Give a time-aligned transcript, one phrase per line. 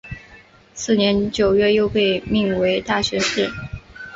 [0.73, 3.51] 次年九月又被命为大学士。